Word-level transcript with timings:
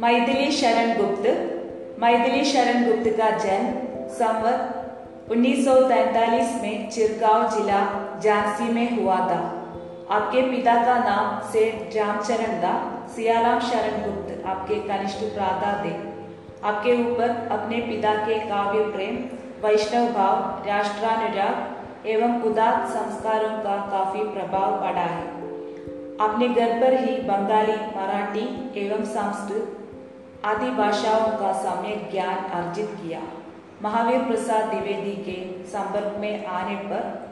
मैथिली 0.00 0.52
शरण 0.52 0.96
गुप्त 1.00 1.26
मैथिली 1.98 2.44
शरण 2.44 2.84
गुप्त 2.84 3.10
का 3.18 3.30
जन्म 3.38 3.72
संवत 4.08 4.58
1943 5.30 6.62
में 6.62 6.90
चिरगांव 6.90 7.50
जिला 7.50 8.10
झांसी 8.24 8.72
में 8.72 9.02
हुआ 9.02 9.16
था 9.16 9.40
आपके 10.10 10.42
पिता 10.50 10.74
का 10.74 10.98
नाम 10.98 11.50
सेठ 11.50 11.96
रामचरण 11.96 12.58
था 12.58 13.06
सियाराम 13.16 13.60
शरण 13.60 14.02
गुप्त 14.02 14.46
आपके 14.46 14.74
कनिष्ठ 14.74 15.18
भ्राता 15.18 15.84
थे 15.84 15.94
आपके 16.62 17.10
ऊपर 17.10 17.28
अपने 17.50 17.76
पिता 17.76 18.14
के 18.14 18.38
काव्य 18.38 18.84
प्रेम 18.92 19.16
वैष्णव 19.66 20.12
भाव 20.12 20.68
राष्ट्रानुराग 20.68 21.79
एवं 22.06 22.42
उदात 22.42 22.88
संस्कारों 22.88 23.58
का 23.58 23.76
काफ़ी 23.90 24.22
प्रभाव 24.24 24.80
पड़ा 24.80 25.00
है। 25.00 25.26
आपने 26.20 26.48
घर 26.48 26.80
पर 26.80 26.94
ही 26.94 27.16
बंगाली, 27.16 27.72
मराठी 27.72 28.72
एवं 28.80 29.04
संस्कृत 29.04 29.76
आदि 30.44 30.70
भाषाओं 30.70 31.38
का 31.38 31.52
सम्यक 31.52 32.10
ज्ञान 32.10 32.36
अर्जित 32.36 32.86
किया। 32.86 33.22
महावीर 33.82 34.22
प्रसाद 34.22 34.64
द्विवेदी 34.64 35.12
के 35.12 35.64
संपर्क 35.64 36.16
में 36.18 36.46
आने 36.46 36.76
पर 36.76 37.30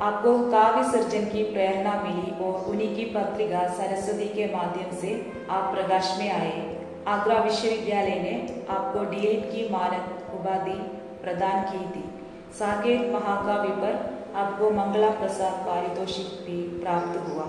आपको 0.00 0.38
काव्य 0.50 0.92
सर्जन 0.92 1.24
की 1.24 1.42
प्रेरणा 1.42 1.92
मिली 2.02 2.44
और 2.44 2.64
उन्हीं 2.64 2.96
की 2.96 3.04
पत्रिका 3.04 3.68
सरस्वती 3.68 4.28
के 4.28 4.56
माध्यम 4.56 4.96
से 4.96 5.32
आप 5.50 5.74
प्रकाश 5.74 6.16
में 6.18 6.30
आए। 6.32 6.86
आगरा 7.06 7.38
विश्वविद्यालय 7.42 8.18
ने 8.20 8.64
आपको 8.70 9.04
डीएड 9.04 9.44
की 9.44 9.68
मानक 9.70 10.34
उपाधि 10.34 10.78
प्रदान 11.24 11.62
की 11.62 11.78
थी। 11.78 12.04
साकेत 12.52 13.00
महाकाव्य 13.12 13.68
पर 13.76 14.34
आपको 14.36 14.70
मंगला 14.70 15.08
प्रसाद 15.10 15.52
पारितोषिक 15.66 16.26
भी 16.46 16.56
प्राप्त 16.80 17.16
हुआ। 17.28 17.44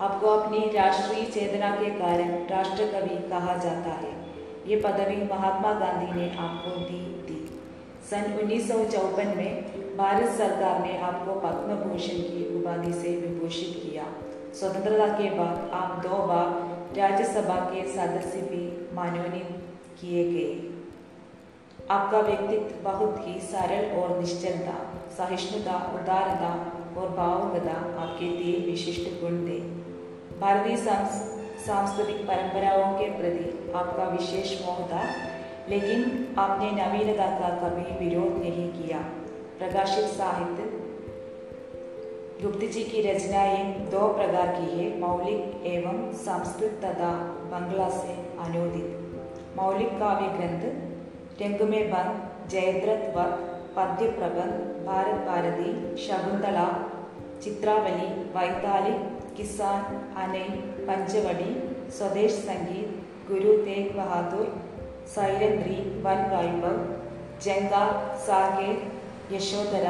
आपको 0.00 0.26
अपनी 0.26 0.58
राष्ट्रीय 0.72 1.24
चेतना 1.26 1.70
के 1.70 1.90
कारण 1.90 2.30
राष्ट्र 2.46 2.86
कवि 2.86 3.16
कहा 3.28 3.54
जाता 3.56 3.90
है। 3.90 4.12
ये 4.66 4.76
पदवी 4.76 5.16
महात्मा 5.24 5.72
गांधी 5.72 6.12
ने 6.12 6.28
आपको 6.38 6.70
दी 6.80 7.00
थी। 7.22 7.38
सन 8.10 8.32
उन्नीस 8.42 8.68
सौ 8.68 8.84
चौवन 8.86 9.36
में 9.36 9.96
भारत 9.96 10.28
सरकार 10.30 10.80
ने 10.80 10.98
आपको 10.98 11.34
पद्म 11.40 11.76
भूषण 11.76 12.20
की 12.24 12.44
उपाधि 12.56 12.92
से 12.92 13.16
विभूषित 13.16 13.80
किया। 13.82 14.04
स्वतंत्रता 14.54 15.06
के 15.18 15.30
बाद 15.30 15.70
आप 15.74 15.98
दो 16.02 16.26
बार 16.26 16.48
राज्यसभा 16.96 17.60
के 17.66 17.86
सदस्य 17.92 18.40
भी 18.42 18.62
मनोनीत 18.94 19.56
किए 20.00 20.24
गए। 20.32 20.79
आपका 21.90 22.18
व्यक्तित्व 22.20 22.74
बहुत 22.82 23.16
ही 23.20 23.40
सरल 23.42 23.96
और 24.00 24.18
निश्चल 24.18 24.58
था 24.58 24.78
सहिष्णुता, 25.16 25.76
उदारता 25.94 26.50
और 27.00 27.08
भावुकता 27.16 27.72
आपके 28.02 28.28
तीन 28.32 28.64
विशिष्ट 28.66 29.08
गुण 29.20 29.38
थे। 29.46 29.58
भारतीय 30.40 30.76
सांस्कृतिक 30.76 32.20
परंपराओं 32.26 32.92
के 32.98 33.08
प्रति 33.16 33.72
आपका 33.76 34.04
विशेष 34.10 34.52
मोह 34.66 34.78
था, 34.88 35.02
लेकिन 35.68 36.34
आपने 36.38 36.70
नवीनता 36.72 37.26
का 37.38 37.48
कभी 37.58 37.86
विरोध 37.98 38.38
नहीं 38.38 38.68
किया। 38.72 38.98
प्रकाशित 39.58 40.04
साहित्य 40.12 40.68
गुप्त 42.42 42.64
जी 42.66 42.84
की 42.84 43.02
रचनाएँ 43.02 43.64
दो 43.90 44.06
प्रकार 44.12 44.46
की 44.50 44.68
है, 44.70 44.86
मौलिक 45.00 45.66
एवं 45.66 46.12
संस्कृत 46.18 46.80
तथा 46.84 47.10
बंगला 47.52 47.88
से 47.90 48.14
अनुदित 48.44 48.88
मौलिक 49.56 49.98
काव्य 49.98 50.28
ग्रंथ 50.38 50.62
രംഗുമേ 51.40 51.80
ബന്ദ് 51.92 52.16
ജയദ്രത് 52.52 53.08
വക് 53.16 53.40
പദ്യപ്രബന്ധ് 53.76 54.56
ഭാരത് 54.86 55.24
ഭാരതി 55.26 55.70
ശകുന്തള 56.04 56.58
ചിത്രാവലി 57.44 58.08
വൈതാലി 58.34 58.94
കിസാൻ 59.36 59.82
അനൈ 60.22 60.46
പഞ്ചവടി 60.88 61.50
സ്വദേശ് 61.98 62.40
സംഗീത് 62.48 62.90
ഗുരു 63.28 63.52
തേഗ് 63.66 63.94
ബഹാദൂർ 63.98 64.48
സൈരന്ദ്രി 65.14 65.76
വൻ 66.06 66.20
വൈഭവ് 66.32 66.82
ജംഗ 67.44 67.74
സാകേത് 68.26 68.84
യശോധര 69.34 69.86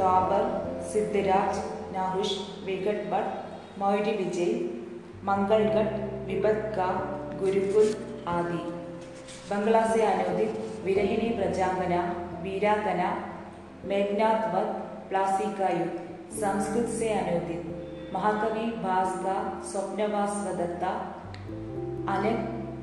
ദാബർ 0.00 0.44
സിദ്ധരാജ് 0.90 1.62
നഹുഷ് 1.94 2.38
വികട്ട് 2.66 3.06
ഭട്ട് 3.12 3.34
മൗര്യ 3.80 4.12
വിജയ് 4.20 4.58
മംഗൾഘട്ട് 5.28 5.96
വിപത്ക 6.28 6.78
ഗുരുകുൽ 7.40 7.88
ആദി. 8.34 8.60
बंगला 9.50 9.80
से 9.86 10.02
अनुदित 10.04 10.84
विरहिणी 10.84 11.28
प्रजांगना 11.36 12.00
वीरांगना 12.42 13.08
मेघनाथ 13.88 14.54
वत 14.54 14.68
प्लासी 15.08 15.50
का 15.58 15.68
युद्ध 15.70 16.36
संस्कृत 16.36 16.88
से 16.98 17.08
अनुदित 17.14 18.12
महाकवि 18.14 18.66
भास 18.82 19.16
का 19.24 19.36
स्वप्नवास 19.70 20.36
दत्ता 20.58 20.92
अनिल 22.14 22.36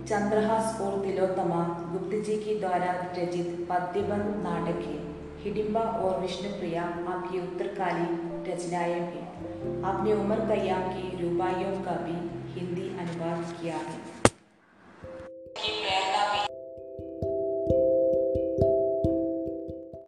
चंद्रहास 0.06 0.82
और 0.82 1.00
तिलोत्तमा 1.06 1.64
गुप्त 1.92 2.16
जी 2.26 2.38
की 2.44 2.60
द्वारा 2.60 2.92
रचित 3.18 3.66
पद्यबंध 3.70 4.36
नाटक 4.44 4.84
है 4.84 5.00
हिडिम्बा 5.44 5.82
और 6.00 6.20
विष्णुप्रिया 6.22 6.84
आपकी 7.14 7.40
उत्तरकालीन 7.40 8.44
रचनाएँ 8.48 9.00
भी 9.02 9.82
आपने 9.86 10.14
उमर 10.16 10.46
कयाम 10.48 10.92
की 10.94 11.10
रूबाइयों 11.24 11.72
का 11.84 11.98
भी 12.04 12.20
हिंदी 12.54 12.90
अनुवाद 13.00 13.56
किया 13.62 13.78
है 13.88 14.17